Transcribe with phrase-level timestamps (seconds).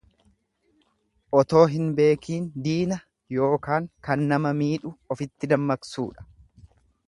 [1.41, 2.99] Otoo hin beekiin diina
[3.43, 6.31] ykn kan nama miidhu ofitti dammaqsuudha.